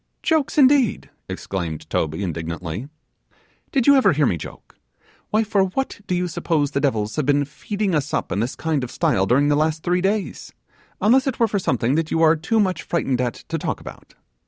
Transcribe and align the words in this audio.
'Jokes, 0.23 0.57
indeed?' 0.57 1.11
exclaimed 1.29 1.87
Toby 1.87 2.23
indignantly. 2.23 2.87
'Did 3.71 3.85
you 3.85 3.95
ever 3.95 4.13
hear 4.13 4.25
me 4.25 4.35
joke? 4.35 4.75
Why, 5.29 5.43
for 5.43 5.65
what 5.65 6.01
do 6.07 6.15
you 6.15 6.27
suppose 6.27 6.71
the 6.71 6.81
devils 6.81 7.17
have 7.17 7.25
been 7.27 7.45
feeding 7.45 7.93
us 7.93 8.11
up 8.11 8.31
in 8.31 8.39
this 8.39 8.55
kind 8.55 8.83
of 8.83 8.89
style 8.89 9.27
during 9.27 9.49
the 9.49 9.55
last 9.55 9.83
three 9.83 10.01
days, 10.01 10.53
unless 11.01 11.27
it 11.27 11.39
were 11.39 11.47
for 11.47 11.59
something 11.59 11.93
that 11.93 12.09
you 12.09 12.19
are 12.23 12.35
too 12.35 12.59
much 12.59 12.81
frightened 12.81 13.21
at 13.21 13.35
to 13.49 13.59
talk 13.59 13.79
about? 13.79 14.15